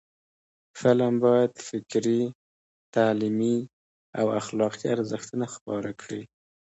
[0.79, 2.21] فلم باید فکري،
[2.95, 3.57] تعلیمي
[4.19, 6.21] او اخلاقی ارزښتونه خپاره کړي